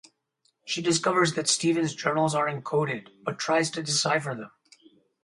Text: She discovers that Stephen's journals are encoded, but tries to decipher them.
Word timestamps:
She 0.65 0.81
discovers 0.81 1.35
that 1.35 1.47
Stephen's 1.47 1.93
journals 1.93 2.33
are 2.33 2.47
encoded, 2.47 3.09
but 3.21 3.37
tries 3.37 3.69
to 3.69 3.83
decipher 3.83 4.33
them. 4.33 4.49